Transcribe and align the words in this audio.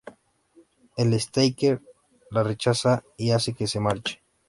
El 0.97 1.13
"stalker" 1.21 1.79
la 2.31 2.41
rechaza 2.41 3.03
y 3.17 3.29
hace 3.29 3.53
que 3.53 3.67
se 3.67 3.79
marche. 3.79 4.19